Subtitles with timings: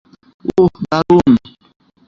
[0.53, 1.31] ওহ, দারুন।